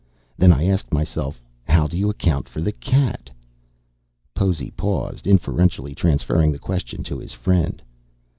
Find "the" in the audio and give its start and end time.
2.59-2.71, 6.51-6.57